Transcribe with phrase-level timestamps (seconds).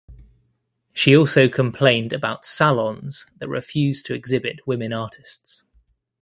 [0.95, 5.63] She also complained about "salons" that refused to exhibit women artists.